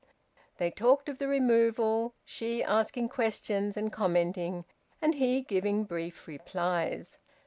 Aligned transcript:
They 0.57 0.71
talked 0.71 1.09
of 1.09 1.19
the 1.19 1.27
removal, 1.27 2.15
she 2.25 2.63
asking 2.63 3.09
questions 3.09 3.77
and 3.77 3.93
commenting, 3.93 4.65
and 4.99 5.13
he 5.13 5.41
giving 5.43 5.83
brief 5.83 6.27
replies. 6.27 7.19